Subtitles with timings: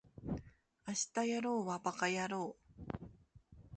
[0.87, 2.57] 明日やろうはバカやろ
[2.99, 3.05] う